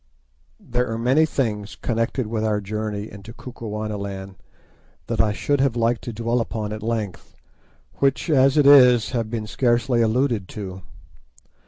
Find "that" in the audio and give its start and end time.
5.05-5.21